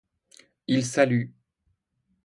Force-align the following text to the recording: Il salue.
Il 0.65 0.83
salue. 0.83 1.29